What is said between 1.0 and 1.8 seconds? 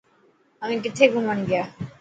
گھمڻ گيا.